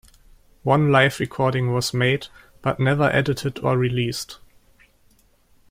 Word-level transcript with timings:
One 0.63 0.91
live 0.91 1.19
recording 1.19 1.73
was 1.75 1.93
made 1.93 2.25
but 2.63 2.79
never 2.79 3.03
edited 3.11 3.59
or 3.59 3.77
released. 3.77 4.39